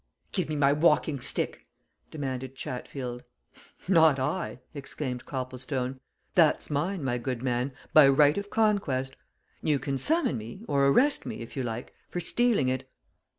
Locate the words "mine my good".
6.71-7.43